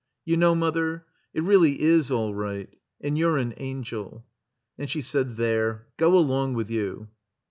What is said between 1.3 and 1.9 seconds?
it reelly